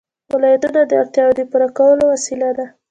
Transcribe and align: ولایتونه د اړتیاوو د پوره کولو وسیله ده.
ولایتونه 0.33 0.81
د 0.85 0.91
اړتیاوو 1.01 1.37
د 1.37 1.41
پوره 1.51 1.67
کولو 1.77 2.03
وسیله 2.13 2.49
ده. 2.57 2.65